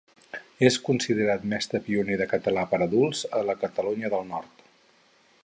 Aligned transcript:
És 0.69 0.77
considerat 0.87 1.45
mestre 1.51 1.81
pioner 1.89 2.17
de 2.23 2.27
català 2.33 2.65
per 2.73 2.81
a 2.81 2.83
adults 2.87 3.23
a 3.41 3.45
la 3.51 3.59
Catalunya 3.67 4.13
del 4.17 4.27
Nord. 4.33 4.67